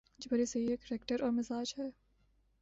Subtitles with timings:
[0.19, 1.89] جو برصغیر کا کریکٹر اور مزاج ہے۔